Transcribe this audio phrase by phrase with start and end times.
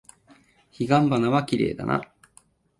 [0.71, 2.01] 彼岸花はきれいだな。